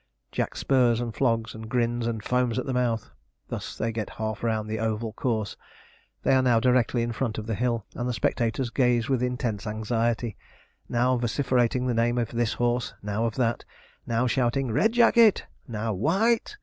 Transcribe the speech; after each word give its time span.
Jack 0.31 0.55
spurs 0.55 0.99
and 0.99 1.13
flogs, 1.13 1.53
and 1.53 1.69
grins 1.69 2.07
and 2.07 2.23
foams 2.23 2.57
at 2.57 2.65
the 2.65 2.73
mouth. 2.73 3.11
Thus 3.49 3.77
they 3.77 3.91
get 3.91 4.09
half 4.09 4.43
round 4.43 4.67
the 4.67 4.79
oval 4.79 5.13
course. 5.13 5.55
They 6.23 6.33
are 6.33 6.41
now 6.41 6.59
directly 6.59 7.03
in 7.03 7.11
front 7.11 7.37
of 7.37 7.45
the 7.45 7.53
hill, 7.53 7.85
and 7.93 8.09
the 8.09 8.13
spectators 8.13 8.71
gaze 8.71 9.09
with 9.09 9.21
intense 9.21 9.67
anxiety; 9.67 10.37
now 10.89 11.17
vociferating 11.17 11.85
the 11.85 11.93
name 11.93 12.17
of 12.17 12.29
this 12.31 12.53
horse, 12.53 12.95
now 13.03 13.25
of 13.25 13.35
that; 13.35 13.63
now 14.07 14.25
shouting 14.25 14.71
'Red 14.71 14.93
jacket!' 14.93 15.45
now 15.67 15.93
'White!' 15.93 16.57